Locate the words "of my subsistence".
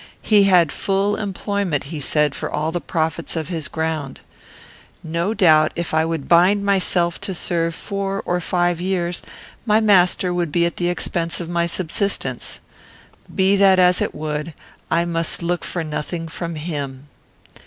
11.39-12.59